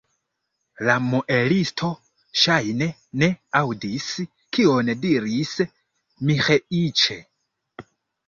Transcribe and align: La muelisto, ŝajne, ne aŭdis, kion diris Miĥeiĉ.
La 0.85 0.93
muelisto, 1.07 1.89
ŝajne, 2.43 2.87
ne 3.23 3.29
aŭdis, 3.59 4.07
kion 4.57 4.89
diris 5.03 5.53
Miĥeiĉ. 6.31 7.05